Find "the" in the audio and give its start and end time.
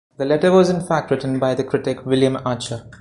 0.17-0.25, 1.53-1.63